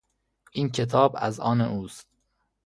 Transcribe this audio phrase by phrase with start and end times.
[0.51, 2.07] این کتاب از آن اوست.